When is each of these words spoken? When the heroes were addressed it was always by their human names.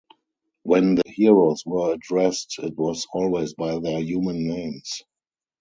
When 0.63 0.95
the 0.95 1.03
heroes 1.05 1.63
were 1.63 1.93
addressed 1.93 2.57
it 2.57 2.75
was 2.75 3.05
always 3.13 3.53
by 3.53 3.77
their 3.77 3.99
human 3.99 4.47
names. 4.47 5.03